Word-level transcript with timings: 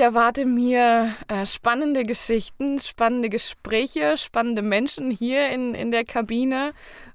Ich 0.00 0.04
erwarte 0.04 0.46
mir 0.46 1.12
äh, 1.26 1.44
spannende 1.44 2.04
Geschichten, 2.04 2.78
spannende 2.78 3.28
Gespräche, 3.28 4.16
spannende 4.16 4.62
Menschen 4.62 5.10
hier 5.10 5.50
in, 5.50 5.74
in 5.74 5.90
der 5.90 6.04
Kabine. 6.04 6.72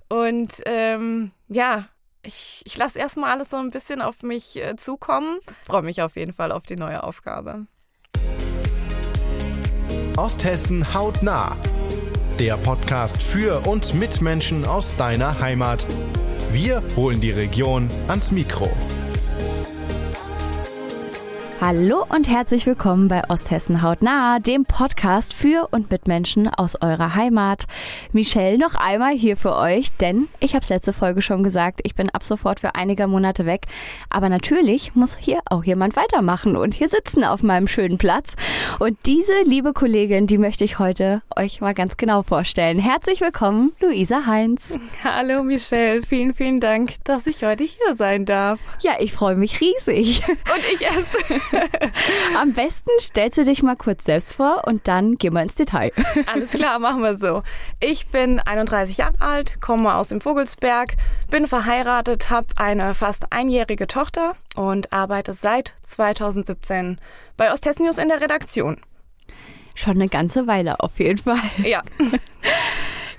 Und 0.09 0.52
ähm, 0.66 1.32
ja, 1.48 1.88
ich, 2.24 2.61
ich 2.66 2.75
lasse 2.77 3.00
erstmal 3.00 3.32
alles 3.32 3.51
so 3.51 3.56
ein 3.56 3.69
bisschen 3.69 4.01
auf 4.01 4.22
mich 4.22 4.58
äh, 4.58 4.75
zukommen. 4.75 5.40
Freue 5.66 5.83
mich 5.83 6.01
auf 6.01 6.17
jeden 6.17 6.33
Fall 6.33 6.51
auf 6.51 6.64
die 6.64 6.75
neue 6.75 7.04
Aufgabe. 7.04 7.67
Osthessen 10.18 10.93
hautnah. 10.93 11.55
Der 12.38 12.57
Podcast 12.57 13.23
für 13.23 13.65
und 13.65 13.93
mit 13.93 14.21
Menschen 14.21 14.65
aus 14.65 14.97
deiner 14.97 15.39
Heimat. 15.39 15.86
Wir 16.52 16.84
holen 16.97 17.21
die 17.21 17.31
Region 17.31 17.88
ans 18.09 18.29
Mikro. 18.29 18.70
Hallo 21.66 22.05
und 22.09 22.27
herzlich 22.27 22.66
willkommen 22.66 23.07
bei 23.07 23.21
Osthessen 23.29 23.82
hautnah, 23.84 24.39
dem 24.39 24.66
Podcast 24.66 25.33
für 25.33 25.70
und 25.71 25.89
mit 25.92 26.10
Menschen 26.10 26.50
aus 26.50 26.75
eurer 26.82 27.15
Heimat. 27.15 27.68
Michelle 28.11 28.57
noch 28.57 28.75
einmal 28.75 29.14
hier 29.14 29.37
für 29.37 29.56
euch, 29.56 29.93
denn 29.93 30.28
ich 30.42 30.56
habe 30.56 30.64
es 30.64 30.68
letzte 30.68 30.92
Folge 30.92 31.21
schon 31.21 31.42
gesagt, 31.42 31.79
ich 31.86 31.96
bin 31.96 32.10
ab 32.10 32.26
sofort 32.26 32.60
für 32.60 32.76
einige 32.76 33.08
Monate 33.08 33.46
weg. 33.46 33.68
Aber 34.10 34.28
natürlich 34.28 34.94
muss 34.94 35.16
hier 35.16 35.40
auch 35.46 35.64
jemand 35.64 35.96
weitermachen 35.96 36.58
und 36.58 36.73
hier 36.73 36.90
sitzen 36.90 37.23
auf 37.23 37.44
meinem 37.44 37.70
schönen 37.70 37.98
Platz. 37.98 38.36
Und 38.80 38.98
diese 39.06 39.44
liebe 39.45 39.72
Kollegin, 39.72 40.28
die 40.28 40.40
möchte 40.40 40.66
ich 40.66 40.80
heute 40.80 41.22
euch 41.34 41.62
mal 41.62 41.73
ganz 41.73 41.95
genau 41.95 42.23
vorstellen. 42.23 42.78
Herzlich 42.78 43.22
willkommen, 43.22 43.72
Luisa 43.80 44.26
Heinz. 44.26 44.78
Hallo 45.06 45.44
Michelle, 45.44 46.02
vielen, 46.02 46.34
vielen 46.34 46.59
Dank, 46.59 46.95
dass 47.06 47.26
ich 47.26 47.45
heute 47.45 47.64
hier 47.64 47.95
sein 47.95 48.26
darf. 48.26 48.59
Ja, 48.82 48.98
ich 49.00 49.14
freue 49.14 49.38
mich 49.38 49.62
riesig. 49.62 50.28
Und 50.28 50.73
ich 50.73 50.82
erst. 50.82 51.53
Am 52.40 52.54
besten 52.54 52.90
stellst 53.00 53.38
du 53.38 53.46
dich 53.46 53.64
mal 53.64 53.76
kurz 53.76 54.06
selbst 54.06 54.34
vor 54.34 54.64
und 54.66 54.88
dann 54.88 55.16
gehen 55.18 55.34
wir 55.34 55.42
ins 55.42 55.56
Detail. 55.56 55.92
Alles 56.26 56.54
klar, 56.54 56.80
machen 56.80 57.02
wir 57.02 57.18
so. 57.18 57.44
Ich 57.80 58.08
bin 58.08 58.40
31 58.40 58.98
Jahre 58.98 59.20
alt, 59.20 59.62
komme 59.62 59.94
aus 59.94 60.10
dem 60.10 60.22
Vogelsberg, 60.22 60.95
bin 61.30 61.48
verheiratet, 61.48 62.30
habe 62.30 62.48
eine 62.56 62.95
fast 62.95 63.32
einjährige 63.32 63.88
Tochter 63.88 64.36
und 64.56 64.92
arbeite 64.94 65.34
seit 65.34 65.76
2017 65.84 67.00
bei 67.38 67.52
Osthessen 67.52 67.86
News 67.86 67.98
in 67.98 68.10
der 68.10 68.22
Redaktion. 68.22 68.78
Schon 69.76 69.94
eine 69.94 70.08
ganze 70.08 70.45
Weile 70.45 70.80
auf 70.80 71.00
jeden 71.00 71.20
Fall. 71.20 71.40
Ja. 71.64 71.82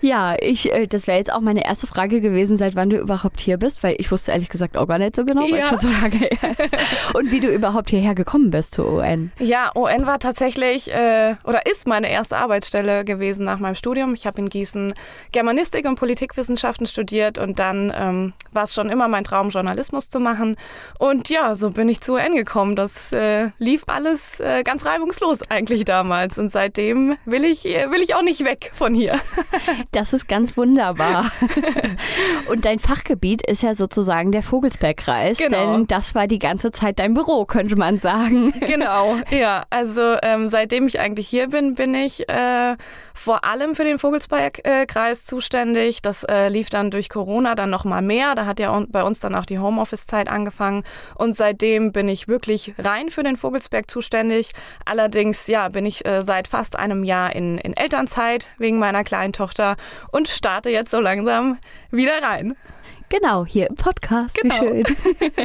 Ja, 0.04 0.36
ich, 0.38 0.70
äh, 0.70 0.86
das 0.86 1.06
wäre 1.06 1.16
jetzt 1.16 1.32
auch 1.32 1.40
meine 1.40 1.64
erste 1.64 1.86
Frage 1.86 2.20
gewesen, 2.20 2.58
seit 2.58 2.76
wann 2.76 2.90
du 2.90 2.98
überhaupt 2.98 3.40
hier 3.40 3.56
bist, 3.56 3.82
weil 3.82 3.96
ich 3.98 4.12
wusste 4.12 4.32
ehrlich 4.32 4.50
gesagt 4.50 4.76
auch 4.76 4.86
gar 4.86 4.98
nicht 4.98 5.16
so 5.16 5.24
genau, 5.24 5.44
weil 5.50 5.58
Ja. 5.60 5.68
schon 5.70 5.80
so 5.80 5.88
lange 5.88 6.16
her 6.18 6.58
ist. 6.58 6.76
Und 7.14 7.30
wie 7.30 7.40
du 7.40 7.48
überhaupt 7.48 7.88
hierher 7.88 8.14
gekommen 8.14 8.50
bist 8.50 8.74
zur 8.74 8.92
UN. 8.92 9.32
Ja, 9.38 9.70
ON 9.74 10.04
war 10.04 10.18
tatsächlich 10.18 10.92
äh, 10.92 11.36
oder 11.44 11.64
ist 11.64 11.86
meine 11.86 12.10
erste 12.10 12.36
Arbeitsstelle 12.36 13.06
gewesen 13.06 13.46
nach 13.46 13.58
meinem 13.58 13.76
Studium. 13.76 14.12
Ich 14.12 14.26
habe 14.26 14.38
in 14.42 14.50
Gießen 14.50 14.92
Germanistik 15.32 15.86
und 15.88 15.94
Politikwissenschaften 15.94 16.86
studiert 16.86 17.38
und 17.38 17.58
dann 17.58 17.90
ähm, 17.96 18.34
war 18.52 18.64
es 18.64 18.74
schon 18.74 18.90
immer 18.90 19.08
mein 19.08 19.24
Traum, 19.24 19.48
Journalismus 19.48 20.10
zu 20.10 20.20
machen. 20.20 20.56
Und 20.98 21.30
ja, 21.30 21.54
so 21.54 21.70
bin 21.70 21.88
ich 21.88 22.02
zu 22.02 22.16
ON 22.16 22.34
gekommen. 22.36 22.76
Das 22.76 23.14
äh, 23.14 23.48
lief 23.56 23.84
alles 23.86 24.38
äh, 24.40 24.64
ganz 24.64 24.84
reibungslos 24.84 25.38
eigentlich 25.48 25.86
damals. 25.86 26.36
Und 26.38 26.50
seitdem 26.50 27.16
will 27.24 27.46
ich, 27.46 27.64
äh, 27.64 27.90
will 27.90 28.02
ich 28.02 28.14
auch 28.14 28.22
nicht 28.22 28.44
weg 28.44 28.68
von 28.74 28.94
hier. 28.94 29.18
Das 29.94 30.12
ist 30.12 30.26
ganz 30.26 30.56
wunderbar. 30.56 31.30
Und 32.48 32.64
dein 32.64 32.80
Fachgebiet 32.80 33.46
ist 33.48 33.62
ja 33.62 33.74
sozusagen 33.76 34.32
der 34.32 34.42
Vogelsbergkreis, 34.42 35.38
Genau. 35.38 35.76
denn 35.76 35.86
das 35.86 36.16
war 36.16 36.26
die 36.26 36.40
ganze 36.40 36.72
Zeit 36.72 36.98
dein 36.98 37.14
Büro, 37.14 37.44
könnte 37.44 37.76
man 37.76 37.98
sagen. 38.00 38.52
Genau, 38.60 39.16
ja. 39.30 39.62
Also 39.70 40.16
ähm, 40.22 40.48
seitdem 40.48 40.88
ich 40.88 40.98
eigentlich 40.98 41.28
hier 41.28 41.48
bin, 41.48 41.74
bin 41.74 41.94
ich 41.94 42.28
äh, 42.28 42.76
vor 43.14 43.44
allem 43.44 43.76
für 43.76 43.84
den 43.84 43.98
Vogelsberg-Kreis 44.00 45.24
zuständig. 45.26 46.02
Das 46.02 46.24
äh, 46.24 46.48
lief 46.48 46.70
dann 46.70 46.90
durch 46.90 47.08
Corona 47.08 47.54
dann 47.54 47.70
noch 47.70 47.84
mal 47.84 48.02
mehr. 48.02 48.34
Da 48.34 48.46
hat 48.46 48.58
ja 48.58 48.84
bei 48.88 49.04
uns 49.04 49.20
dann 49.20 49.34
auch 49.36 49.46
die 49.46 49.60
Homeoffice-Zeit 49.60 50.28
angefangen. 50.28 50.82
Und 51.14 51.36
seitdem 51.36 51.92
bin 51.92 52.08
ich 52.08 52.26
wirklich 52.26 52.74
rein 52.78 53.10
für 53.10 53.22
den 53.22 53.36
Vogelsberg 53.36 53.88
zuständig. 53.88 54.50
Allerdings, 54.84 55.46
ja, 55.46 55.68
bin 55.68 55.86
ich 55.86 56.04
äh, 56.04 56.22
seit 56.22 56.48
fast 56.48 56.76
einem 56.76 57.04
Jahr 57.04 57.34
in, 57.36 57.58
in 57.58 57.76
Elternzeit 57.76 58.50
wegen 58.58 58.80
meiner 58.80 59.04
kleinen 59.04 59.32
Tochter 59.32 59.73
und 60.10 60.28
starte 60.28 60.70
jetzt 60.70 60.90
so 60.90 61.00
langsam 61.00 61.58
wieder 61.90 62.22
rein. 62.22 62.56
Genau, 63.20 63.46
hier 63.46 63.68
im 63.68 63.76
Podcast. 63.76 64.36
Genau. 64.42 64.54
Wie 64.54 64.58
schön. 64.58 64.84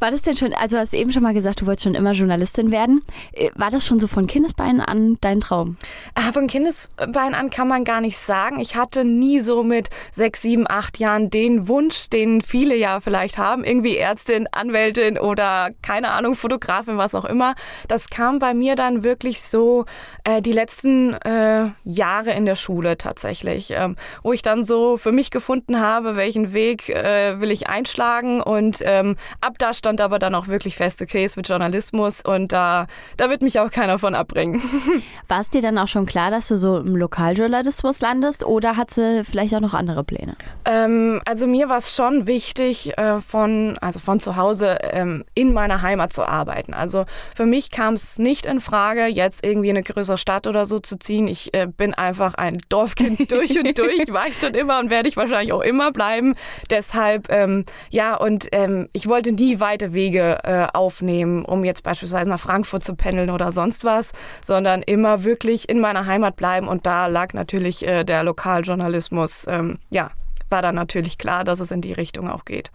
War 0.00 0.10
das 0.10 0.22
denn 0.22 0.36
schon, 0.36 0.52
also 0.52 0.76
du 0.76 0.80
hast 0.80 0.94
eben 0.94 1.12
schon 1.12 1.22
mal 1.22 1.32
gesagt, 1.32 1.60
du 1.60 1.66
wolltest 1.66 1.84
schon 1.84 1.94
immer 1.94 2.10
Journalistin 2.10 2.72
werden. 2.72 3.02
Äh, 3.32 3.50
War 3.54 3.70
das 3.70 3.86
schon 3.86 4.00
so 4.00 4.08
von 4.08 4.26
Kindesbeinen 4.26 4.80
an 4.80 5.16
dein 5.20 5.38
Traum? 5.40 5.76
Ah, 6.14 6.32
Von 6.32 6.48
Kindesbein 6.48 7.34
an 7.34 7.50
kann 7.50 7.68
man 7.68 7.84
gar 7.84 8.00
nicht 8.00 8.18
sagen. 8.18 8.58
Ich 8.58 8.74
hatte 8.74 9.04
nie 9.04 9.38
so 9.38 9.62
mit 9.62 9.90
sechs, 10.10 10.42
sieben, 10.42 10.66
acht 10.68 10.98
Jahren 10.98 11.30
den 11.30 11.68
Wunsch, 11.68 12.10
den 12.10 12.42
viele 12.42 12.74
ja 12.74 12.98
vielleicht 12.98 13.38
haben, 13.38 13.62
irgendwie 13.62 13.96
Ärztin, 13.96 14.48
Anwältin 14.50 15.18
oder 15.18 15.70
keine 15.82 16.10
Ahnung, 16.10 16.34
Fotografin, 16.34 16.98
was 16.98 17.14
auch 17.14 17.24
immer. 17.24 17.54
Das 17.86 18.10
kam 18.10 18.40
bei 18.40 18.54
mir 18.54 18.74
dann 18.74 19.04
wirklich 19.04 19.40
so 19.40 19.84
äh, 20.24 20.42
die 20.42 20.52
letzten 20.52 21.14
äh, 21.14 21.70
Jahre 21.84 22.32
in 22.32 22.44
der 22.44 22.56
Schule 22.56 22.98
tatsächlich, 22.98 23.72
ähm, 23.76 23.94
wo 24.24 24.32
ich 24.32 24.42
dann 24.42 24.64
so 24.64 24.96
für 24.96 25.12
mich 25.12 25.30
gefunden 25.30 25.78
habe, 25.78 26.16
welchen 26.16 26.41
Weg 26.52 26.88
äh, 26.88 27.40
will 27.40 27.50
ich 27.50 27.68
einschlagen 27.68 28.40
und 28.40 28.78
ähm, 28.82 29.16
ab 29.40 29.54
da 29.58 29.74
stand 29.74 30.00
aber 30.00 30.18
dann 30.18 30.34
auch 30.34 30.48
wirklich 30.48 30.76
fest, 30.76 31.00
okay, 31.02 31.24
es 31.24 31.36
wird 31.36 31.48
Journalismus 31.48 32.22
und 32.22 32.52
da, 32.52 32.86
da 33.16 33.30
wird 33.30 33.42
mich 33.42 33.60
auch 33.60 33.70
keiner 33.70 33.98
von 33.98 34.14
abbringen. 34.14 34.62
War 35.28 35.40
es 35.40 35.50
dir 35.50 35.62
dann 35.62 35.78
auch 35.78 35.88
schon 35.88 36.06
klar, 36.06 36.30
dass 36.30 36.48
du 36.48 36.56
so 36.56 36.78
im 36.78 36.96
Lokaljournalismus 36.96 38.00
landest 38.00 38.44
oder 38.44 38.76
hat 38.76 38.90
sie 38.90 39.24
vielleicht 39.24 39.54
auch 39.54 39.60
noch 39.60 39.74
andere 39.74 40.04
Pläne? 40.04 40.36
Ähm, 40.64 41.20
also 41.24 41.46
mir 41.46 41.68
war 41.68 41.78
es 41.78 41.94
schon 41.94 42.26
wichtig, 42.26 42.96
äh, 42.98 43.20
von, 43.20 43.78
also 43.80 43.98
von 43.98 44.20
zu 44.20 44.36
Hause 44.36 44.78
ähm, 44.92 45.24
in 45.34 45.52
meiner 45.52 45.82
Heimat 45.82 46.12
zu 46.12 46.24
arbeiten. 46.24 46.74
Also 46.74 47.04
für 47.34 47.46
mich 47.46 47.70
kam 47.70 47.94
es 47.94 48.18
nicht 48.18 48.46
in 48.46 48.60
Frage, 48.60 49.06
jetzt 49.06 49.44
irgendwie 49.44 49.68
in 49.70 49.76
eine 49.76 49.84
größere 49.84 50.18
Stadt 50.18 50.46
oder 50.46 50.66
so 50.66 50.78
zu 50.78 50.98
ziehen. 50.98 51.26
Ich 51.26 51.54
äh, 51.54 51.66
bin 51.66 51.94
einfach 51.94 52.34
ein 52.34 52.58
Dorfkind 52.68 53.30
durch 53.32 53.58
und 53.58 53.78
durch, 53.78 54.12
war 54.12 54.28
ich 54.28 54.38
schon 54.38 54.54
immer 54.54 54.78
und 54.78 54.90
werde 54.90 55.08
ich 55.08 55.16
wahrscheinlich 55.16 55.52
auch 55.52 55.62
immer 55.62 55.92
bleiben. 55.92 56.21
Deshalb, 56.70 57.30
ähm, 57.30 57.64
ja, 57.90 58.14
und 58.14 58.48
ähm, 58.52 58.88
ich 58.92 59.06
wollte 59.06 59.32
nie 59.32 59.60
weite 59.60 59.92
Wege 59.92 60.38
äh, 60.44 60.66
aufnehmen, 60.72 61.44
um 61.44 61.64
jetzt 61.64 61.82
beispielsweise 61.82 62.28
nach 62.30 62.40
Frankfurt 62.40 62.84
zu 62.84 62.94
pendeln 62.94 63.30
oder 63.30 63.52
sonst 63.52 63.84
was, 63.84 64.12
sondern 64.44 64.82
immer 64.82 65.24
wirklich 65.24 65.68
in 65.68 65.80
meiner 65.80 66.06
Heimat 66.06 66.36
bleiben. 66.36 66.68
Und 66.68 66.86
da 66.86 67.06
lag 67.06 67.32
natürlich 67.34 67.86
äh, 67.86 68.04
der 68.04 68.22
Lokaljournalismus, 68.24 69.46
ähm, 69.48 69.78
ja, 69.90 70.10
war 70.50 70.62
dann 70.62 70.74
natürlich 70.74 71.18
klar, 71.18 71.44
dass 71.44 71.60
es 71.60 71.70
in 71.70 71.80
die 71.80 71.92
Richtung 71.92 72.30
auch 72.30 72.44
geht. 72.44 72.70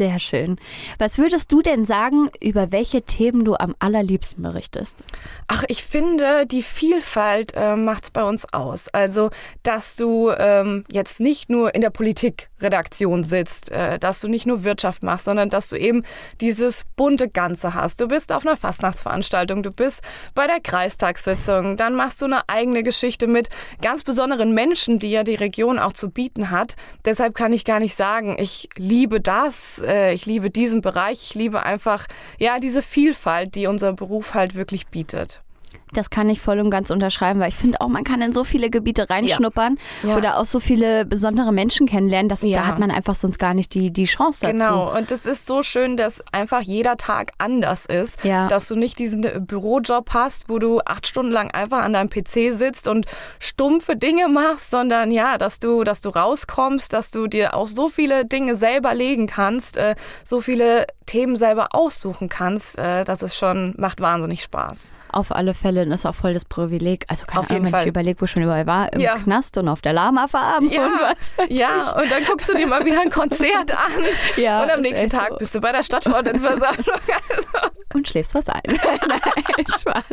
Sehr 0.00 0.18
schön. 0.18 0.56
Was 0.96 1.18
würdest 1.18 1.52
du 1.52 1.60
denn 1.60 1.84
sagen, 1.84 2.30
über 2.42 2.72
welche 2.72 3.02
Themen 3.02 3.44
du 3.44 3.54
am 3.56 3.74
allerliebsten 3.80 4.42
berichtest? 4.42 5.04
Ach, 5.46 5.62
ich 5.68 5.84
finde, 5.84 6.46
die 6.46 6.62
Vielfalt 6.62 7.52
äh, 7.54 7.76
macht's 7.76 8.10
bei 8.10 8.22
uns 8.22 8.50
aus. 8.54 8.88
Also, 8.88 9.28
dass 9.62 9.96
du 9.96 10.30
ähm, 10.30 10.86
jetzt 10.90 11.20
nicht 11.20 11.50
nur 11.50 11.74
in 11.74 11.82
der 11.82 11.90
Politikredaktion 11.90 13.24
sitzt, 13.24 13.70
äh, 13.72 13.98
dass 13.98 14.22
du 14.22 14.28
nicht 14.28 14.46
nur 14.46 14.64
Wirtschaft 14.64 15.02
machst, 15.02 15.26
sondern 15.26 15.50
dass 15.50 15.68
du 15.68 15.76
eben 15.76 16.02
dieses 16.40 16.86
bunte 16.96 17.28
Ganze 17.28 17.74
hast. 17.74 18.00
Du 18.00 18.08
bist 18.08 18.32
auf 18.32 18.46
einer 18.46 18.56
Fastnachtsveranstaltung, 18.56 19.62
du 19.62 19.70
bist 19.70 20.00
bei 20.34 20.46
der 20.46 20.60
Kreistagssitzung, 20.60 21.76
dann 21.76 21.94
machst 21.94 22.22
du 22.22 22.24
eine 22.24 22.48
eigene 22.48 22.82
Geschichte 22.82 23.26
mit 23.26 23.50
ganz 23.82 24.02
besonderen 24.02 24.54
Menschen, 24.54 24.98
die 24.98 25.10
ja 25.10 25.24
die 25.24 25.34
Region 25.34 25.78
auch 25.78 25.92
zu 25.92 26.08
bieten 26.08 26.50
hat. 26.50 26.76
Deshalb 27.04 27.34
kann 27.34 27.52
ich 27.52 27.66
gar 27.66 27.80
nicht 27.80 27.96
sagen, 27.96 28.38
ich 28.38 28.70
liebe 28.78 29.20
das, 29.20 29.82
äh, 29.90 30.14
ich 30.14 30.24
liebe 30.24 30.50
diesen 30.50 30.80
Bereich, 30.80 31.22
ich 31.24 31.34
liebe 31.34 31.62
einfach, 31.64 32.06
ja, 32.38 32.58
diese 32.58 32.82
Vielfalt, 32.82 33.54
die 33.54 33.66
unser 33.66 33.92
Beruf 33.92 34.34
halt 34.34 34.54
wirklich 34.54 34.86
bietet. 34.86 35.42
Das 35.92 36.10
kann 36.10 36.28
ich 36.30 36.40
voll 36.40 36.60
und 36.60 36.70
ganz 36.70 36.90
unterschreiben, 36.90 37.40
weil 37.40 37.48
ich 37.48 37.56
finde 37.56 37.80
auch, 37.80 37.88
man 37.88 38.04
kann 38.04 38.22
in 38.22 38.32
so 38.32 38.44
viele 38.44 38.70
Gebiete 38.70 39.10
reinschnuppern 39.10 39.78
Ja. 40.02 40.16
oder 40.16 40.38
auch 40.38 40.44
so 40.44 40.60
viele 40.60 41.04
besondere 41.04 41.52
Menschen 41.52 41.86
kennenlernen. 41.86 42.28
Das, 42.28 42.42
Ja. 42.42 42.60
Da 42.60 42.66
hat 42.66 42.78
man 42.78 42.90
einfach 42.90 43.14
sonst 43.14 43.38
gar 43.38 43.54
nicht 43.54 43.74
die, 43.74 43.92
die 43.92 44.04
Chance 44.04 44.40
dazu. 44.42 44.52
Genau, 44.56 44.96
und 44.96 45.10
es 45.10 45.26
ist 45.26 45.46
so 45.46 45.62
schön, 45.62 45.96
dass 45.96 46.22
einfach 46.32 46.60
jeder 46.60 46.96
Tag 46.96 47.32
anders 47.38 47.86
ist. 47.86 48.22
Ja. 48.24 48.46
Dass 48.48 48.68
du 48.68 48.76
nicht 48.76 48.98
diesen 48.98 49.22
Bürojob 49.46 50.10
hast, 50.14 50.48
wo 50.48 50.58
du 50.58 50.80
acht 50.84 51.06
Stunden 51.06 51.32
lang 51.32 51.50
einfach 51.50 51.82
an 51.82 51.92
deinem 51.92 52.08
PC 52.10 52.52
sitzt 52.54 52.86
und 52.88 53.06
stumpfe 53.38 53.96
Dinge 53.96 54.28
machst, 54.28 54.70
sondern 54.70 55.10
ja, 55.10 55.38
dass 55.38 55.58
du, 55.58 55.84
dass 55.84 56.00
du 56.00 56.10
rauskommst, 56.10 56.92
dass 56.92 57.10
du 57.10 57.26
dir 57.26 57.54
auch 57.54 57.66
so 57.66 57.88
viele 57.88 58.24
Dinge 58.24 58.56
selber 58.56 58.94
legen 58.94 59.26
kannst, 59.26 59.76
äh, 59.76 59.94
so 60.24 60.40
viele 60.40 60.86
Themen 61.06 61.36
selber 61.36 61.68
aussuchen 61.72 62.28
kannst. 62.28 62.78
Äh, 62.78 63.04
das 63.04 63.22
ist 63.22 63.36
schon, 63.36 63.74
macht 63.76 64.00
wahnsinnig 64.00 64.42
Spaß. 64.42 64.92
Auf 65.12 65.32
alle 65.32 65.54
Fälle 65.54 65.79
und 65.86 65.92
ist 65.92 66.06
auch 66.06 66.14
voll 66.14 66.34
das 66.34 66.44
Privileg. 66.44 67.04
Also 67.08 67.26
keine 67.26 67.40
Auf 67.40 67.46
Ahnung, 67.50 67.54
jeden 67.56 67.64
wenn 67.66 67.70
Fall. 67.72 67.82
ich 67.82 67.88
überlege, 67.88 68.20
wo 68.20 68.24
ich 68.24 68.30
schon 68.30 68.42
überall 68.42 68.66
war, 68.66 68.92
im 68.92 69.00
Ja. 69.00 69.16
Knast 69.16 69.56
und 69.58 69.68
auf 69.68 69.80
der 69.80 69.92
Lama-Farm 69.92 70.66
und 70.68 70.72
was. 70.74 71.34
ja, 71.48 71.92
und 71.92 72.10
dann 72.10 72.24
guckst 72.24 72.48
du 72.48 72.56
dir 72.56 72.66
mal 72.66 72.84
wieder 72.84 73.00
ein 73.00 73.10
Konzert 73.10 73.70
an 73.70 74.04
Ja, 74.36 74.62
und 74.62 74.70
am 74.70 74.80
nächsten 74.80 75.08
Tag 75.08 75.30
so. 75.30 75.36
bist 75.36 75.54
du 75.54 75.60
bei 75.60 75.72
der 75.72 75.82
Stadtverordnetenversammlung. 75.82 76.84
Also, 77.30 77.70
und 77.94 78.08
schläfst 78.08 78.34
was 78.34 78.48
ein. 78.48 78.60
Nein, 78.68 79.66
Spaß. 79.80 80.04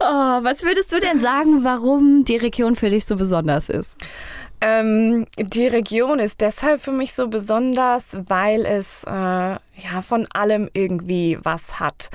oh, 0.00 0.04
was 0.42 0.62
würdest 0.62 0.92
du 0.92 1.00
denn 1.00 1.18
sagen, 1.18 1.64
warum 1.64 2.24
die 2.24 2.36
Region 2.36 2.76
für 2.76 2.90
dich 2.90 3.06
so 3.06 3.16
besonders 3.16 3.68
ist? 3.68 3.96
Ähm, 4.66 5.26
die 5.36 5.66
Region 5.66 6.18
ist 6.18 6.40
deshalb 6.40 6.80
für 6.80 6.90
mich 6.90 7.12
so 7.12 7.28
besonders, 7.28 8.16
weil 8.28 8.64
es 8.64 9.04
äh, 9.04 9.10
ja 9.10 10.02
von 10.06 10.26
allem 10.32 10.70
irgendwie 10.72 11.38
was 11.42 11.80
hat 11.80 12.08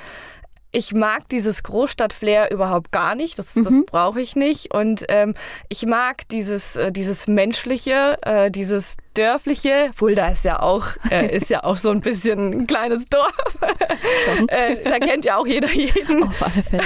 ich 0.72 0.94
mag 0.94 1.28
dieses 1.28 1.62
Großstadtflair 1.62 2.50
überhaupt 2.50 2.92
gar 2.92 3.14
nicht. 3.14 3.38
Das, 3.38 3.54
mhm. 3.56 3.64
das 3.64 3.74
brauche 3.86 4.20
ich 4.20 4.36
nicht. 4.36 4.72
Und 4.72 5.04
ähm, 5.08 5.34
ich 5.68 5.84
mag 5.86 6.28
dieses, 6.28 6.76
äh, 6.76 6.92
dieses 6.92 7.26
menschliche, 7.26 8.16
äh, 8.22 8.50
dieses 8.50 8.96
dörfliche. 9.20 9.90
Fulda 9.94 10.28
ist 10.28 10.44
ja 10.44 10.60
auch, 10.60 10.86
äh, 11.10 11.36
ist 11.36 11.50
ja 11.50 11.64
auch 11.64 11.76
so 11.76 11.90
ein 11.90 12.00
bisschen 12.00 12.52
ein 12.52 12.66
kleines 12.66 13.06
Dorf. 13.06 13.32
äh, 14.48 14.76
da 14.84 14.98
kennt 14.98 15.24
ja 15.24 15.36
auch 15.36 15.46
jeder 15.46 15.70
jeden. 15.72 16.22
Auf 16.22 16.42
alle 16.42 16.62
Fälle. 16.62 16.84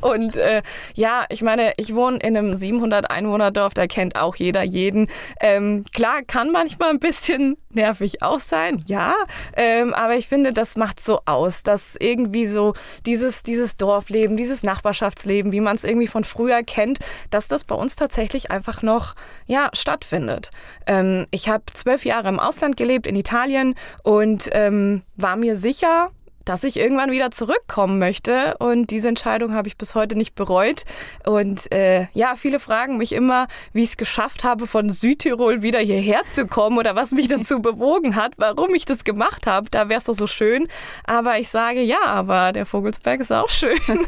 Und 0.00 0.36
äh, 0.36 0.62
ja, 0.94 1.24
ich 1.28 1.42
meine, 1.42 1.72
ich 1.76 1.94
wohne 1.94 2.18
in 2.18 2.36
einem 2.36 2.54
700 2.54 3.10
Einwohner 3.10 3.50
Dorf. 3.50 3.74
Da 3.74 3.86
kennt 3.86 4.16
auch 4.16 4.36
jeder 4.36 4.62
jeden. 4.62 5.08
Ähm, 5.40 5.84
klar, 5.94 6.22
kann 6.26 6.50
manchmal 6.50 6.90
ein 6.90 7.00
bisschen 7.00 7.56
nervig 7.70 8.22
auch 8.22 8.40
sein, 8.40 8.82
ja. 8.86 9.14
Ähm, 9.56 9.94
aber 9.94 10.16
ich 10.16 10.26
finde, 10.26 10.52
das 10.52 10.76
macht 10.76 11.00
so 11.00 11.20
aus, 11.24 11.62
dass 11.62 11.94
irgendwie 11.96 12.48
so 12.48 12.74
diese 13.06 13.20
dieses, 13.20 13.42
dieses 13.42 13.76
Dorfleben, 13.76 14.36
dieses 14.36 14.62
Nachbarschaftsleben, 14.62 15.52
wie 15.52 15.60
man 15.60 15.76
es 15.76 15.84
irgendwie 15.84 16.06
von 16.06 16.24
früher 16.24 16.62
kennt, 16.62 17.00
dass 17.28 17.48
das 17.48 17.64
bei 17.64 17.74
uns 17.74 17.94
tatsächlich 17.94 18.50
einfach 18.50 18.80
noch 18.82 19.14
ja, 19.46 19.68
stattfindet. 19.74 20.50
Ähm, 20.86 21.26
ich 21.30 21.48
habe 21.48 21.64
zwölf 21.74 22.04
Jahre 22.04 22.28
im 22.28 22.40
Ausland 22.40 22.76
gelebt, 22.76 23.06
in 23.06 23.16
Italien, 23.16 23.74
und 24.02 24.48
ähm, 24.52 25.02
war 25.16 25.36
mir 25.36 25.56
sicher, 25.56 26.10
dass 26.44 26.64
ich 26.64 26.78
irgendwann 26.78 27.10
wieder 27.10 27.30
zurückkommen 27.30 27.98
möchte. 27.98 28.56
Und 28.58 28.90
diese 28.90 29.08
Entscheidung 29.08 29.54
habe 29.54 29.68
ich 29.68 29.76
bis 29.76 29.94
heute 29.94 30.16
nicht 30.16 30.34
bereut. 30.34 30.84
Und 31.24 31.70
äh, 31.72 32.06
ja, 32.12 32.36
viele 32.36 32.60
fragen 32.60 32.96
mich 32.96 33.12
immer, 33.12 33.46
wie 33.72 33.82
ich 33.82 33.90
es 33.90 33.96
geschafft 33.96 34.44
habe, 34.44 34.66
von 34.66 34.90
Südtirol 34.90 35.62
wieder 35.62 35.80
hierher 35.80 36.22
zu 36.32 36.46
kommen 36.46 36.78
oder 36.78 36.96
was 36.96 37.12
mich 37.12 37.28
dazu 37.28 37.60
bewogen 37.62 38.16
hat, 38.16 38.32
warum 38.36 38.74
ich 38.74 38.84
das 38.84 39.04
gemacht 39.04 39.46
habe. 39.46 39.68
Da 39.70 39.88
wäre 39.88 39.98
es 39.98 40.04
doch 40.04 40.14
so 40.14 40.26
schön. 40.26 40.68
Aber 41.04 41.38
ich 41.38 41.48
sage 41.48 41.82
ja, 41.82 42.04
aber 42.04 42.52
der 42.52 42.66
Vogelsberg 42.66 43.20
ist 43.20 43.32
auch 43.32 43.48
schön. 43.48 43.78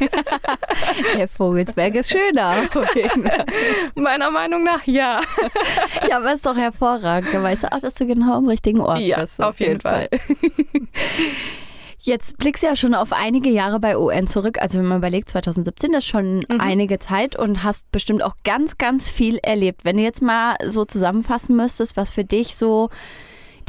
der 1.17 1.27
Vogelsberg 1.27 1.95
ist 1.95 2.11
schöner. 2.11 2.53
Meiner 3.95 4.31
Meinung 4.31 4.63
nach 4.63 4.85
ja. 4.85 5.21
ja, 6.09 6.17
aber 6.17 6.33
ist 6.33 6.45
doch 6.45 6.57
hervorragend. 6.57 7.33
Da 7.33 7.41
weißt 7.41 7.63
du 7.63 7.71
auch, 7.71 7.79
dass 7.79 7.95
du 7.95 8.05
genau 8.05 8.37
am 8.37 8.47
richtigen 8.47 8.81
Ort 8.81 8.99
ja, 8.99 9.19
bist. 9.19 9.39
Auf, 9.41 9.49
auf 9.49 9.59
jeden, 9.59 9.71
jeden 9.71 9.81
Fall. 9.81 10.09
Fall. 10.09 10.19
Jetzt 12.05 12.37
blickst 12.37 12.63
du 12.63 12.67
ja 12.67 12.75
schon 12.75 12.95
auf 12.95 13.13
einige 13.13 13.49
Jahre 13.49 13.79
bei 13.79 13.97
UN 13.97 14.27
zurück. 14.27 14.61
Also 14.61 14.77
wenn 14.77 14.85
man 14.85 14.97
überlegt, 14.97 15.29
2017 15.29 15.93
ist 15.93 16.05
schon 16.05 16.39
mhm. 16.39 16.59
einige 16.59 16.99
Zeit 16.99 17.37
und 17.37 17.63
hast 17.63 17.89
bestimmt 17.93 18.23
auch 18.23 18.35
ganz, 18.43 18.77
ganz 18.77 19.07
viel 19.07 19.37
erlebt. 19.37 19.85
Wenn 19.85 19.95
du 19.95 20.03
jetzt 20.03 20.21
mal 20.21 20.57
so 20.65 20.83
zusammenfassen 20.83 21.55
müsstest, 21.55 21.95
was 21.95 22.11
für 22.11 22.25
dich 22.25 22.57
so 22.57 22.89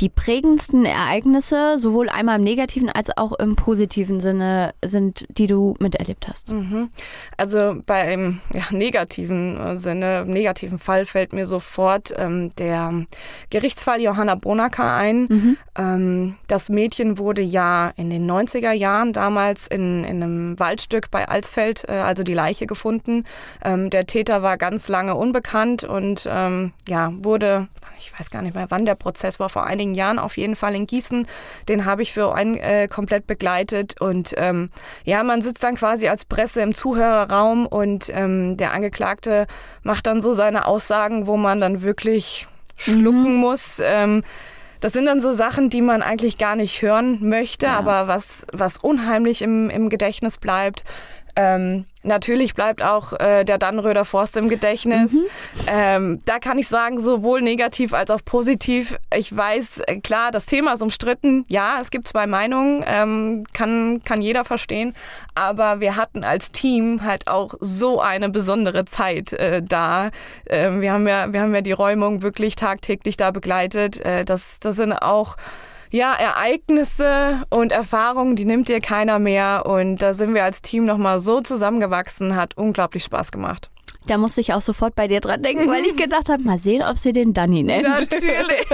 die 0.01 0.09
prägendsten 0.09 0.85
Ereignisse, 0.85 1.79
sowohl 1.79 2.09
einmal 2.09 2.39
im 2.39 2.45
negativen 2.45 2.89
als 2.89 3.17
auch 3.17 3.33
im 3.33 3.57
positiven 3.57 4.21
Sinne 4.21 4.75
sind, 4.85 5.27
die 5.29 5.47
du 5.47 5.75
miterlebt 5.79 6.29
hast? 6.29 6.51
Mhm. 6.51 6.91
Also 7.37 7.77
beim 7.87 8.41
ja, 8.53 8.65
negativen 8.71 9.59
äh, 9.59 9.77
Sinne, 9.77 10.23
im 10.27 10.31
negativen 10.31 10.79
Fall 10.79 11.07
fällt 11.07 11.33
mir 11.33 11.47
sofort 11.47 12.13
ähm, 12.17 12.51
der 12.57 13.05
Gerichtsfall 13.51 14.01
Johanna 14.01 14.35
Bonacker 14.35 14.95
ein. 14.95 15.27
Mhm. 15.29 15.57
Ähm, 15.77 16.35
das 16.47 16.69
Mädchen 16.69 17.19
wurde 17.19 17.43
ja 17.43 17.93
in 17.97 18.11
den 18.11 18.31
90er 18.31 18.73
Jahren 18.73 19.13
damals 19.13 19.67
in, 19.67 20.05
in 20.05 20.23
einem 20.23 20.59
Waldstück 20.59 21.11
bei 21.11 21.29
Alsfeld, 21.29 21.89
äh, 21.89 21.93
also 21.93 22.23
die 22.23 22.35
Leiche 22.35 22.67
gefunden. 22.67 23.25
Ähm, 23.65 23.91
der 23.91 24.07
Täter 24.07 24.43
war 24.43 24.57
ganz 24.57 24.89
lange 24.89 25.15
unbekannt 25.15 25.85
und 25.85 26.29
ähm, 26.31 26.73
ja, 26.89 27.13
wurde, 27.23 27.69
ich 28.05 28.19
weiß 28.19 28.31
gar 28.31 28.43
nicht 28.43 28.55
mehr, 28.55 28.67
wann 28.69 28.85
der 28.85 28.95
Prozess 28.95 29.41
war, 29.41 29.49
vor 29.49 29.65
einigen 29.65 29.95
Jahren 29.95 30.19
auf 30.19 30.37
jeden 30.37 30.57
Fall 30.57 30.75
in 30.75 30.87
Gießen. 30.87 31.27
Den 31.69 31.85
habe 31.85 32.03
ich 32.03 32.13
für 32.13 32.35
einen 32.35 32.57
äh, 32.57 32.89
komplett 32.89 33.27
begleitet. 33.27 34.01
Und 34.01 34.35
ähm, 34.37 34.71
ja, 35.05 35.23
man 35.23 35.43
sitzt 35.43 35.63
dann 35.63 35.77
quasi 35.77 36.09
als 36.09 36.25
Presse 36.25 36.61
im 36.61 36.75
Zuhörerraum 36.75 37.67
und 37.67 38.11
ähm, 38.11 38.57
der 38.57 38.73
Angeklagte 38.73 39.47
macht 39.83 40.07
dann 40.07 40.21
so 40.21 40.35
seine 40.35 40.67
Aussagen, 40.67 41.27
wo 41.27 41.37
man 41.37 41.61
dann 41.61 41.83
wirklich 41.83 42.47
schlucken 42.77 43.35
mhm. 43.35 43.41
muss. 43.41 43.81
Ähm, 43.83 44.23
das 44.81 44.93
sind 44.93 45.07
dann 45.07 45.21
so 45.21 45.33
Sachen, 45.33 45.71
die 45.71 45.81
man 45.81 46.03
eigentlich 46.03 46.37
gar 46.37 46.57
nicht 46.57 46.83
hören 46.83 47.19
möchte, 47.27 47.67
ja. 47.67 47.79
aber 47.79 48.07
was, 48.07 48.47
was 48.53 48.77
unheimlich 48.77 49.41
im, 49.41 49.71
im 49.71 49.89
Gedächtnis 49.89 50.37
bleibt. 50.37 50.85
Ähm, 51.37 51.85
natürlich 52.05 52.55
bleibt 52.55 52.83
auch 52.83 53.13
äh, 53.15 53.45
der 53.45 53.59
Dannröder 53.59 54.05
Forst 54.05 54.37
im 54.37 54.49
Gedächtnis. 54.49 55.13
Mhm. 55.13 55.25
Ähm, 55.67 56.23
da 56.25 56.39
kann 56.39 56.59
ich 56.59 56.69
sagen, 56.69 57.01
sowohl 57.01 57.43
negativ 57.43 57.93
als 57.93 58.11
auch 58.11 58.21
positiv. 58.25 58.99
Ich 59.15 59.37
weiß, 59.37 59.81
äh, 59.87 60.01
klar, 60.01 60.31
das 60.31 60.47
Thema 60.47 60.75
ist 60.75 60.83
umstritten. 60.83 61.45
Ja, 61.49 61.79
es 61.81 61.91
gibt 61.91 62.07
zwei 62.07 62.27
Meinungen, 62.27 62.85
ähm, 62.87 63.45
kann, 63.53 64.03
kann 64.05 64.21
jeder 64.21 64.45
verstehen. 64.45 64.95
Aber 65.35 65.81
wir 65.81 65.97
hatten 65.97 66.25
als 66.25 66.53
Team 66.53 67.03
halt 67.03 67.27
auch 67.27 67.55
so 67.61 68.01
eine 68.01 68.29
besondere 68.29 68.85
Zeit 68.85 69.33
äh, 69.33 69.63
da. 69.63 70.11
Ähm, 70.49 70.81
wir, 70.81 70.93
haben 70.93 71.09
ja, 71.09 71.33
wir 71.33 71.41
haben 71.41 71.55
ja 71.55 71.63
die 71.63 71.73
Räumung 71.73 72.23
wirklich 72.23 72.55
tagtäglich 72.55 73.17
da 73.17 73.33
begleitet. 73.33 74.01
Äh, 74.05 74.25
das, 74.25 74.61
das 74.61 74.77
sind 74.77 74.93
auch 74.93 75.37
ja, 75.95 76.13
Ereignisse 76.13 77.43
und 77.51 77.71
Erfahrungen, 77.71 78.35
die 78.35 78.45
nimmt 78.45 78.69
dir 78.69 78.81
keiner 78.81 79.21
mehr. 79.21 79.65
Und 79.65 79.99
da 79.99 80.13
sind 80.13 80.35
wir 80.35 80.43
als 80.43 80.61
Team 80.61 80.87
nochmal 80.87 81.21
so 81.21 81.41
zusammengewachsen, 81.41 82.35
hat 82.35 82.57
unglaublich 82.57 83.05
Spaß 83.05 83.31
gemacht. 83.31 83.71
Da 84.09 84.19
musste 84.19 84.41
ich 84.41 84.53
auch 84.53 84.61
sofort 84.61 84.97
bei 84.97 85.07
dir 85.07 85.21
dran 85.21 85.43
denken, 85.43 85.69
weil 85.71 85.85
ich 85.87 85.97
gedacht 85.97 86.29
habe, 86.29 86.43
mal 86.43 86.59
sehen, 86.59 86.83
ob 86.83 86.99
sie 86.99 87.13
den 87.13 87.33
Danny 87.33 87.63
nennt. 87.63 87.87
Natürlich. 87.87 88.67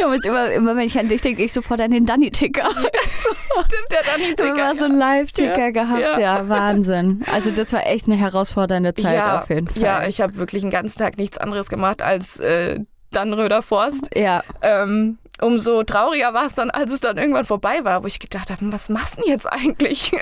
immer, 0.24 0.50
immer 0.50 0.76
wenn 0.76 0.84
ich 0.84 0.98
an 0.98 1.08
dich 1.08 1.22
denke, 1.22 1.44
ich 1.44 1.52
sofort 1.52 1.80
an 1.80 1.92
den 1.92 2.06
Danny-Ticker. 2.06 2.68
Stimmt, 2.70 3.92
der 3.92 4.02
Danny-Ticker. 4.02 4.54
Du 4.54 4.60
hast 4.62 4.78
so 4.80 4.86
einen 4.86 4.98
Live-Ticker 4.98 5.58
ja, 5.58 5.70
gehabt, 5.70 6.00
ja. 6.00 6.18
ja. 6.18 6.48
Wahnsinn. 6.48 7.22
Also 7.32 7.52
das 7.52 7.72
war 7.72 7.86
echt 7.86 8.06
eine 8.06 8.16
herausfordernde 8.16 8.94
Zeit 8.94 9.14
ja, 9.14 9.42
auf 9.42 9.48
jeden 9.48 9.68
Fall. 9.68 9.80
Ja, 9.80 10.06
ich 10.08 10.20
habe 10.20 10.36
wirklich 10.38 10.62
den 10.62 10.72
ganzen 10.72 10.98
Tag 10.98 11.18
nichts 11.18 11.38
anderes 11.38 11.68
gemacht 11.68 12.02
als 12.02 12.40
äh, 12.40 12.80
Dannröder 13.12 13.62
Forst. 13.62 14.10
Ja. 14.16 14.42
Ähm, 14.60 15.18
umso 15.40 15.82
trauriger 15.82 16.32
war 16.32 16.46
es 16.46 16.54
dann, 16.54 16.70
als 16.70 16.92
es 16.92 17.00
dann 17.00 17.18
irgendwann 17.18 17.44
vorbei 17.44 17.84
war, 17.84 18.02
wo 18.02 18.06
ich 18.06 18.18
gedacht 18.18 18.50
habe, 18.50 18.60
was 18.72 18.88
machst 18.88 19.18
du 19.18 19.22
denn 19.22 19.30
jetzt 19.30 19.46
eigentlich? 19.50 20.12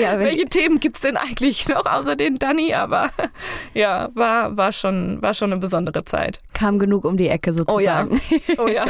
Ja, 0.00 0.18
Welche 0.18 0.46
Themen 0.46 0.80
gibt 0.80 0.96
es 0.96 1.02
denn 1.02 1.16
eigentlich 1.16 1.68
noch 1.68 1.86
außer 1.86 2.16
den 2.16 2.36
Danny? 2.36 2.74
Aber 2.74 3.10
ja, 3.74 4.10
war, 4.14 4.56
war, 4.56 4.72
schon, 4.72 5.20
war 5.22 5.34
schon 5.34 5.52
eine 5.52 5.60
besondere 5.60 6.04
Zeit. 6.04 6.40
Kam 6.52 6.78
genug 6.78 7.04
um 7.04 7.16
die 7.16 7.28
Ecke 7.28 7.54
sozusagen. 7.54 8.20
Oh 8.30 8.36
ja. 8.48 8.54
Oh 8.58 8.68
ja. 8.68 8.84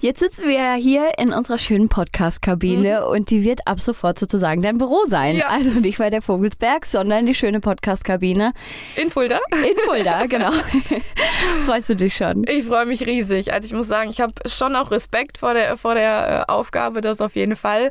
Jetzt 0.00 0.20
sitzen 0.20 0.46
wir 0.46 0.74
hier 0.74 1.12
in 1.18 1.32
unserer 1.32 1.56
schönen 1.56 1.88
Podcast-Kabine 1.88 3.00
mhm. 3.00 3.06
und 3.10 3.30
die 3.30 3.42
wird 3.44 3.66
ab 3.66 3.80
sofort 3.80 4.18
sozusagen 4.18 4.60
dein 4.60 4.76
Büro 4.76 5.04
sein. 5.06 5.36
Ja. 5.38 5.48
Also 5.48 5.70
nicht 5.70 5.98
bei 5.98 6.10
der 6.10 6.20
Vogelsberg, 6.20 6.84
sondern 6.84 7.24
die 7.24 7.34
schöne 7.34 7.60
Podcast-Kabine. 7.60 8.52
In 8.96 9.10
Fulda? 9.10 9.38
In 9.52 9.78
Fulda, 9.86 10.26
genau. 10.26 10.50
Freust 11.64 11.88
du 11.88 11.96
dich 11.96 12.14
schon? 12.14 12.44
Ich 12.48 12.64
freue 12.64 12.84
mich 12.84 13.06
riesig. 13.06 13.52
Also 13.52 13.66
ich 13.66 13.72
muss 13.72 13.86
sagen, 13.86 14.10
ich 14.10 14.20
habe 14.20 14.23
schon 14.46 14.76
auch 14.76 14.90
Respekt 14.90 15.38
vor 15.38 15.54
der, 15.54 15.76
vor 15.76 15.94
der 15.94 16.46
äh, 16.48 16.52
Aufgabe, 16.52 17.00
das 17.00 17.20
auf 17.20 17.34
jeden 17.34 17.56
Fall. 17.56 17.90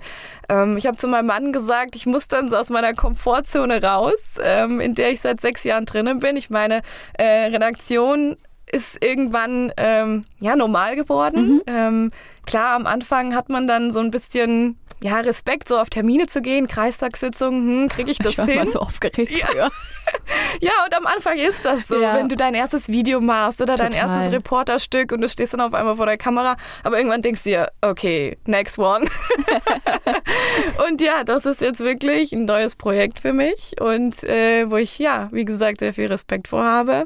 Ähm, 0.50 0.78
ich 0.78 0.88
habe 0.88 0.98
zu 0.98 1.08
meinem 1.08 1.28
Mann 1.28 1.52
gesagt, 1.54 1.96
ich 1.96 2.06
muss 2.06 2.28
dann 2.28 2.50
so 2.50 2.58
aus 2.58 2.70
meiner 2.70 2.94
Komfortzone 2.94 3.82
raus, 3.82 4.36
ähm, 4.42 4.80
in 4.80 4.96
der 4.96 5.12
ich 5.12 5.22
seit 5.22 5.42
sechs 5.42 5.64
Jahren 5.64 5.86
drinnen 5.86 6.20
bin. 6.20 6.38
Ich 6.38 6.50
meine, 6.50 6.82
äh, 7.18 7.46
Redaktion 7.46 8.38
ist 8.72 9.04
irgendwann 9.04 9.72
ähm, 9.78 10.26
ja 10.40 10.56
normal 10.56 10.96
geworden. 10.96 11.56
Mhm. 11.56 11.62
Ähm, 11.68 12.12
klar, 12.46 12.76
am 12.76 12.88
Anfang 12.88 13.36
hat 13.36 13.50
man 13.50 13.68
dann 13.68 13.92
so 13.92 14.00
ein 14.00 14.10
bisschen 14.12 14.78
ja, 15.04 15.20
Respekt, 15.20 15.68
so 15.68 15.78
auf 15.78 15.90
Termine 15.90 16.28
zu 16.28 16.42
gehen, 16.42 16.68
Kreistagssitzungen, 16.68 17.82
hm, 17.82 17.90
kriege 17.90 18.10
ich 18.10 18.18
das 18.18 18.32
ich 18.34 18.38
war 18.38 18.46
hin? 18.46 18.56
Mal 18.56 18.68
so 18.68 18.80
aufgeregt 18.80 19.32
ja. 19.32 19.70
ja, 20.62 20.72
und 20.86 20.96
am 20.96 21.06
Anfang 21.06 21.38
ist 21.38 21.64
das 21.66 21.88
so, 21.88 22.02
ja. 22.02 22.16
wenn 22.16 22.30
du 22.30 22.36
dein 22.36 22.54
erstes 22.54 22.88
Video 22.88 23.20
machst 23.20 23.62
oder 23.62 23.76
Total. 23.76 23.90
dein 23.90 24.00
erstes 24.00 24.32
Reporterstück 24.32 25.12
und 25.12 25.22
du 25.22 25.30
stehst 25.30 25.54
dann 25.54 25.62
auf 25.62 25.74
einmal 25.74 25.98
vor 25.98 26.06
der 26.06 26.18
Kamera, 26.18 26.56
aber 26.84 26.98
irgendwann 26.98 27.22
denkst 27.22 27.44
du 27.44 27.50
dir, 27.50 27.72
okay, 27.82 28.38
next 28.46 28.80
one. 28.80 29.06
und 30.88 31.02
ja, 31.02 31.24
das 31.24 31.46
ist 31.46 31.62
jetzt 31.62 31.82
wirklich 31.82 32.32
ein 32.32 32.46
neues 32.46 32.76
Projekt 32.76 33.20
für 33.20 33.34
mich 33.34 33.76
und 33.82 34.24
äh, 34.24 34.70
wo 34.70 34.78
ich, 34.78 35.00
ja, 35.00 35.28
wie 35.32 35.46
gesagt, 35.46 35.80
sehr 35.80 35.94
viel 35.94 36.08
Respekt 36.08 36.48
vor 36.48 36.64
habe 36.64 37.06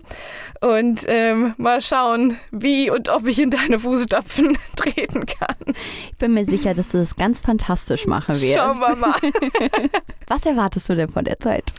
und 0.62 1.01
ähm, 1.08 1.56
mal 1.58 1.82
schauen, 1.82 2.38
wie 2.51 2.92
und 2.92 3.10
ob 3.10 3.25
ich 3.25 3.39
in 3.39 3.50
deine 3.50 3.80
Fußstapfen 3.80 4.58
treten 4.91 5.25
kann. 5.25 5.75
Ich 6.12 6.17
bin 6.17 6.34
mir 6.34 6.46
sicher, 6.46 6.74
dass 6.74 6.89
du 6.89 6.98
das 6.98 7.15
ganz 7.15 7.39
fantastisch 7.39 7.67
fantastisch 7.67 8.08
machen 8.08 8.36
wirst. 8.36 8.53
Schauen 8.53 8.79
wir 8.79 8.96
mal. 8.96 9.20
Was 10.27 10.46
erwartest 10.46 10.89
du 10.89 10.96
denn 10.96 11.10
von 11.10 11.25
der 11.25 11.39
Zeit? 11.39 11.74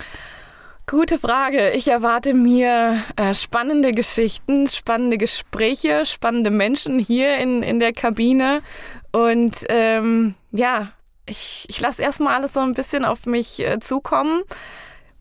Gute 0.87 1.19
Frage. 1.19 1.71
Ich 1.71 1.89
erwarte 1.89 2.33
mir 2.33 3.03
äh, 3.17 3.35
spannende 3.35 3.93
Geschichten, 3.93 4.67
spannende 4.69 5.19
Gespräche, 5.19 6.07
spannende 6.07 6.51
Menschen 6.51 6.99
hier 6.99 7.37
in, 7.39 7.63
in 7.63 7.79
der 7.79 7.93
Kabine 7.93 8.63
Und 9.13 9.55
ähm, 9.69 10.35
ja, 10.51 10.93
ich, 11.27 11.67
ich 11.69 11.81
lasse 11.81 12.01
erstmal 12.03 12.37
alles 12.37 12.55
so 12.55 12.61
ein 12.61 12.73
bisschen 12.73 13.05
auf 13.05 13.27
mich 13.27 13.61
äh, 13.61 13.79
zukommen 13.81 14.43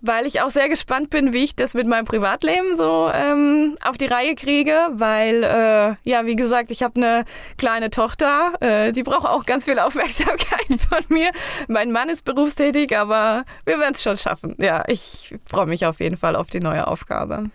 weil 0.01 0.25
ich 0.25 0.41
auch 0.41 0.49
sehr 0.49 0.69
gespannt 0.69 1.09
bin, 1.09 1.33
wie 1.33 1.43
ich 1.43 1.55
das 1.55 1.73
mit 1.73 1.87
meinem 1.87 2.05
Privatleben 2.05 2.75
so 2.77 3.09
ähm, 3.13 3.75
auf 3.83 3.97
die 3.97 4.05
Reihe 4.05 4.35
kriege, 4.35 4.75
weil 4.93 5.43
äh, 5.43 6.09
ja, 6.09 6.25
wie 6.25 6.35
gesagt, 6.35 6.71
ich 6.71 6.83
habe 6.83 6.95
eine 6.97 7.25
kleine 7.57 7.89
Tochter, 7.89 8.53
äh, 8.59 8.91
die 8.91 9.03
braucht 9.03 9.27
auch 9.27 9.45
ganz 9.45 9.65
viel 9.65 9.79
Aufmerksamkeit 9.87 10.67
von 10.89 10.99
mir. 11.09 11.31
Mein 11.67 11.91
Mann 11.91 12.09
ist 12.09 12.25
berufstätig, 12.25 12.97
aber 12.97 13.43
wir 13.65 13.79
werden 13.79 13.93
es 13.93 14.03
schon 14.03 14.17
schaffen. 14.17 14.55
Ja, 14.59 14.83
ich 14.87 15.35
freue 15.45 15.65
mich 15.65 15.85
auf 15.85 15.99
jeden 15.99 16.17
Fall 16.17 16.35
auf 16.35 16.47
die 16.47 16.59
neue 16.59 16.87
Aufgabe 16.87 17.49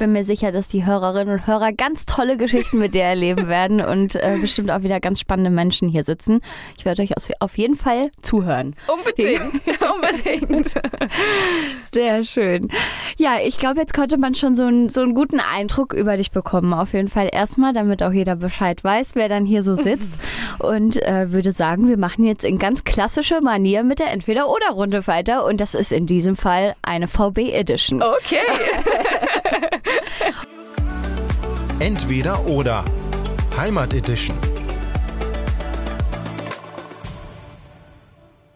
bin 0.00 0.12
mir 0.12 0.24
sicher, 0.24 0.50
dass 0.50 0.68
die 0.68 0.86
Hörerinnen 0.86 1.34
und 1.34 1.46
Hörer 1.46 1.72
ganz 1.72 2.06
tolle 2.06 2.38
Geschichten 2.38 2.78
mit 2.78 2.94
dir 2.94 3.02
erleben 3.02 3.48
werden 3.48 3.84
und 3.84 4.14
äh, 4.14 4.38
bestimmt 4.40 4.70
auch 4.70 4.80
wieder 4.80 4.98
ganz 4.98 5.20
spannende 5.20 5.50
Menschen 5.50 5.90
hier 5.90 6.04
sitzen. 6.04 6.40
Ich 6.78 6.86
werde 6.86 7.02
euch 7.02 7.12
auf 7.38 7.58
jeden 7.58 7.76
Fall 7.76 8.10
zuhören. 8.22 8.74
Unbedingt, 8.88 9.40
unbedingt. 9.94 10.72
Sehr 11.92 12.22
schön. 12.22 12.68
Ja, 13.18 13.40
ich 13.44 13.58
glaube, 13.58 13.80
jetzt 13.80 13.92
konnte 13.92 14.16
man 14.16 14.34
schon 14.34 14.54
so, 14.54 14.64
ein, 14.64 14.88
so 14.88 15.02
einen 15.02 15.14
guten 15.14 15.38
Eindruck 15.38 15.92
über 15.92 16.16
dich 16.16 16.30
bekommen. 16.30 16.72
Auf 16.72 16.94
jeden 16.94 17.08
Fall 17.08 17.28
erstmal, 17.30 17.74
damit 17.74 18.02
auch 18.02 18.12
jeder 18.12 18.36
Bescheid 18.36 18.82
weiß, 18.82 19.14
wer 19.16 19.28
dann 19.28 19.44
hier 19.44 19.62
so 19.62 19.76
sitzt. 19.76 20.14
Und 20.60 20.96
äh, 21.02 21.30
würde 21.30 21.52
sagen, 21.52 21.88
wir 21.88 21.98
machen 21.98 22.24
jetzt 22.24 22.44
in 22.44 22.58
ganz 22.58 22.84
klassischer 22.84 23.42
Manier 23.42 23.84
mit 23.84 23.98
der 23.98 24.12
Entweder-Oder-Runde 24.12 25.06
weiter. 25.06 25.44
Und 25.44 25.60
das 25.60 25.74
ist 25.74 25.92
in 25.92 26.06
diesem 26.06 26.36
Fall 26.36 26.74
eine 26.80 27.06
VB 27.06 27.52
Edition. 27.52 28.02
Okay. 28.02 28.38
Entweder 31.80 32.44
oder. 32.44 32.84
Heimat 33.56 33.94
Edition. 33.94 34.36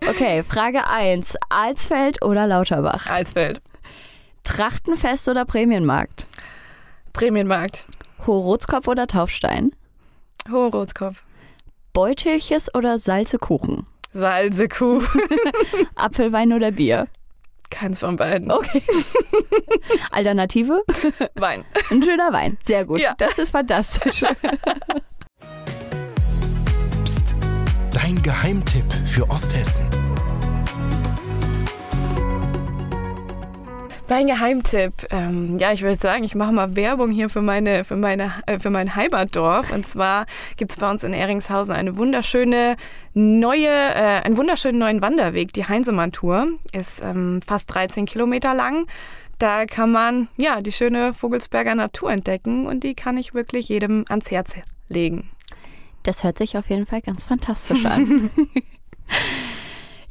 Okay, 0.06 0.42
Frage 0.42 0.86
1. 0.86 1.34
Alsfeld 1.48 2.22
oder 2.22 2.46
Lauterbach? 2.46 3.06
Alsfeld. 3.06 3.62
Trachtenfest 4.44 5.26
oder 5.30 5.46
Prämienmarkt? 5.46 6.26
Prämienmarkt. 7.14 7.86
Hohe 8.26 8.44
oder 8.88 9.06
Taufstein? 9.06 9.74
Hohe 10.50 10.70
Beutelches 11.94 12.74
oder 12.74 12.98
Salzekuchen? 12.98 13.86
Salzekuchen. 14.12 15.22
Apfelwein 15.94 16.52
oder 16.52 16.72
Bier? 16.72 17.08
Keins 17.74 17.98
von 17.98 18.14
beiden. 18.14 18.52
Okay. 18.52 18.82
Alternative? 20.12 20.84
Wein. 21.34 21.64
Ein 21.90 22.04
schöner 22.04 22.32
Wein. 22.32 22.56
Sehr 22.62 22.84
gut. 22.84 23.00
Ja. 23.00 23.14
Das 23.18 23.36
ist 23.36 23.50
fantastisch. 23.50 24.22
Psst. 27.04 27.34
Dein 27.90 28.22
Geheimtipp 28.22 28.84
für 29.06 29.28
Osthessen. 29.28 29.82
Mein 34.06 34.26
Geheimtipp, 34.26 35.06
ähm, 35.12 35.56
ja, 35.58 35.72
ich 35.72 35.80
würde 35.80 35.96
sagen, 35.96 36.24
ich 36.24 36.34
mache 36.34 36.52
mal 36.52 36.76
Werbung 36.76 37.10
hier 37.10 37.30
für 37.30 37.40
meine, 37.40 37.84
für 37.84 37.96
meine, 37.96 38.32
äh, 38.46 38.58
für 38.58 38.68
mein 38.68 38.94
Heimatdorf. 38.94 39.72
Und 39.72 39.86
zwar 39.86 40.26
gibt 40.56 40.72
es 40.72 40.76
bei 40.76 40.90
uns 40.90 41.04
in 41.04 41.14
Eringshausen 41.14 41.74
eine 41.74 41.96
wunderschöne 41.96 42.76
neue, 43.14 43.66
äh, 43.66 44.20
einen 44.22 44.36
wunderschönen 44.36 44.78
neuen 44.78 45.00
Wanderweg. 45.00 45.54
Die 45.54 45.66
Heinsemann-Tour 45.66 46.48
ist 46.72 47.02
ähm, 47.02 47.40
fast 47.46 47.72
13 47.72 48.04
Kilometer 48.04 48.52
lang. 48.52 48.86
Da 49.38 49.64
kann 49.64 49.90
man 49.90 50.28
ja 50.36 50.60
die 50.60 50.72
schöne 50.72 51.14
Vogelsberger 51.14 51.74
Natur 51.74 52.12
entdecken 52.12 52.66
und 52.66 52.84
die 52.84 52.94
kann 52.94 53.16
ich 53.16 53.32
wirklich 53.32 53.70
jedem 53.70 54.04
ans 54.10 54.30
Herz 54.30 54.54
legen. 54.88 55.30
Das 56.02 56.24
hört 56.24 56.36
sich 56.36 56.58
auf 56.58 56.68
jeden 56.68 56.84
Fall 56.84 57.00
ganz 57.00 57.24
fantastisch 57.24 57.86
an. 57.86 58.30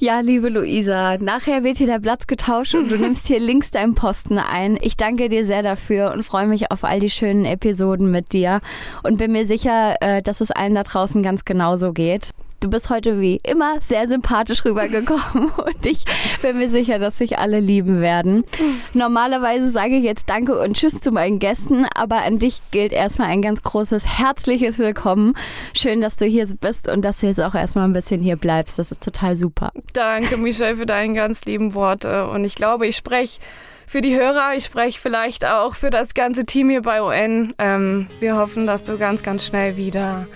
Ja, 0.03 0.19
liebe 0.19 0.49
Luisa, 0.49 1.17
nachher 1.17 1.63
wird 1.63 1.77
hier 1.77 1.87
der 1.87 2.01
Platz 2.01 2.27
getauscht 2.27 2.75
und 2.75 2.91
du 2.91 2.97
nimmst 2.99 3.25
hier 3.27 3.39
links 3.39 3.71
deinen 3.71 3.95
Posten 3.95 4.37
ein. 4.37 4.77
Ich 4.81 4.97
danke 4.97 5.29
dir 5.29 5.45
sehr 5.45 5.63
dafür 5.63 6.11
und 6.11 6.23
freue 6.23 6.45
mich 6.45 6.71
auf 6.71 6.83
all 6.83 6.99
die 6.99 7.09
schönen 7.09 7.45
Episoden 7.45 8.11
mit 8.11 8.33
dir 8.33 8.59
und 9.03 9.15
bin 9.15 9.31
mir 9.31 9.45
sicher, 9.45 9.95
äh, 10.01 10.21
dass 10.21 10.41
es 10.41 10.51
allen 10.51 10.75
da 10.75 10.83
draußen 10.83 11.23
ganz 11.23 11.45
genauso 11.45 11.93
geht. 11.93 12.31
Du 12.63 12.69
bist 12.69 12.89
heute 12.89 13.19
wie 13.19 13.41
immer 13.43 13.73
sehr 13.81 14.07
sympathisch 14.07 14.63
rübergekommen 14.63 15.49
und 15.57 15.85
ich 15.85 16.05
bin 16.41 16.59
mir 16.59 16.69
sicher, 16.69 16.97
dass 16.97 17.17
sich 17.17 17.37
alle 17.37 17.59
lieben 17.59 17.99
werden. 17.99 18.45
Normalerweise 18.93 19.69
sage 19.69 19.97
ich 19.97 20.03
jetzt 20.05 20.29
Danke 20.29 20.57
und 20.57 20.77
Tschüss 20.77 21.01
zu 21.01 21.11
meinen 21.11 21.39
Gästen, 21.39 21.85
aber 21.93 22.21
an 22.21 22.39
dich 22.39 22.61
gilt 22.71 22.93
erstmal 22.93 23.27
ein 23.27 23.41
ganz 23.41 23.63
großes 23.63 24.17
herzliches 24.17 24.79
Willkommen. 24.79 25.35
Schön, 25.73 25.99
dass 25.99 26.15
du 26.15 26.23
hier 26.23 26.47
bist 26.61 26.87
und 26.87 27.01
dass 27.01 27.19
du 27.19 27.27
jetzt 27.27 27.41
auch 27.41 27.53
erstmal 27.53 27.83
ein 27.83 27.91
bisschen 27.91 28.21
hier 28.21 28.37
bleibst. 28.37 28.79
Das 28.79 28.93
ist 28.93 29.03
total 29.03 29.35
super. 29.35 29.73
Danke, 29.91 30.37
Michelle, 30.37 30.77
für 30.77 30.85
deine 30.85 31.15
ganz 31.15 31.43
lieben 31.43 31.73
Worte 31.73 32.29
und 32.29 32.45
ich 32.45 32.55
glaube, 32.55 32.87
ich 32.87 32.95
spreche 32.95 33.41
für 33.87 33.99
die 33.99 34.15
Hörer, 34.15 34.53
ich 34.55 34.63
spreche 34.63 34.97
vielleicht 35.01 35.43
auch 35.43 35.75
für 35.75 35.89
das 35.89 36.13
ganze 36.13 36.45
Team 36.45 36.69
hier 36.69 36.81
bei 36.81 37.03
UN. 37.03 37.53
Ähm, 37.57 38.07
wir 38.21 38.37
hoffen, 38.37 38.65
dass 38.67 38.85
du 38.85 38.97
ganz, 38.97 39.21
ganz 39.21 39.45
schnell 39.45 39.75
wieder 39.75 40.27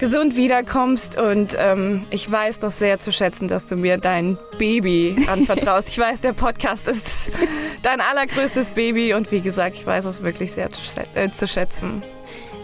gesund 0.00 0.34
wiederkommst. 0.34 1.18
Und 1.20 1.56
ähm, 1.58 2.02
ich 2.10 2.30
weiß 2.30 2.58
das 2.58 2.78
sehr 2.78 2.98
zu 2.98 3.12
schätzen, 3.12 3.46
dass 3.46 3.68
du 3.68 3.76
mir 3.76 3.98
dein 3.98 4.36
Baby 4.58 5.24
anvertraust. 5.28 5.88
ich 5.88 5.98
weiß, 5.98 6.20
der 6.22 6.32
Podcast 6.32 6.88
ist 6.88 7.30
dein 7.82 8.00
allergrößtes 8.00 8.72
Baby. 8.72 9.14
Und 9.14 9.30
wie 9.30 9.40
gesagt, 9.40 9.76
ich 9.76 9.86
weiß 9.86 10.06
es 10.06 10.22
wirklich 10.22 10.52
sehr 10.52 10.70
zu, 10.70 10.82
äh, 11.14 11.30
zu 11.30 11.46
schätzen. 11.46 12.02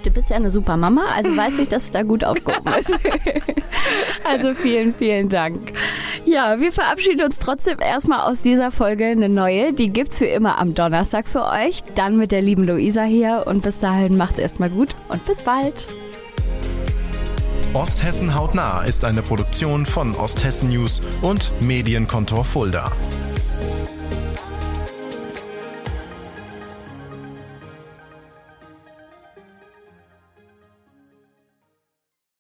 Du 0.02 0.12
bist 0.12 0.30
ja 0.30 0.36
eine 0.36 0.52
super 0.52 0.76
Mama, 0.76 1.06
also 1.16 1.36
weiß 1.36 1.58
ich, 1.58 1.68
dass 1.68 1.84
es 1.84 1.90
da 1.90 2.04
gut 2.04 2.22
aufgehoben 2.22 2.72
ist. 2.78 2.92
also 4.24 4.54
vielen, 4.54 4.94
vielen 4.94 5.28
Dank. 5.28 5.72
Ja, 6.24 6.60
wir 6.60 6.70
verabschieden 6.70 7.22
uns 7.22 7.40
trotzdem 7.40 7.80
erstmal 7.80 8.20
aus 8.20 8.40
dieser 8.40 8.70
Folge 8.70 9.06
eine 9.06 9.28
neue. 9.28 9.72
Die 9.72 9.92
gibt 9.92 10.12
es 10.12 10.20
wie 10.20 10.26
immer 10.26 10.58
am 10.58 10.76
Donnerstag 10.76 11.26
für 11.26 11.44
euch. 11.44 11.82
Dann 11.96 12.16
mit 12.16 12.30
der 12.30 12.40
lieben 12.40 12.64
Luisa 12.64 13.02
hier. 13.02 13.44
Und 13.46 13.64
bis 13.64 13.80
dahin 13.80 14.16
macht's 14.16 14.38
erstmal 14.38 14.70
gut 14.70 14.94
und 15.08 15.24
bis 15.24 15.42
bald. 15.42 15.74
Osthessen 17.76 18.34
hautnah 18.34 18.84
ist 18.84 19.04
eine 19.04 19.20
Produktion 19.20 19.84
von 19.84 20.14
Osthessen 20.14 20.70
News 20.70 21.02
und 21.20 21.52
Medienkontor 21.60 22.42
Fulda. 22.42 22.90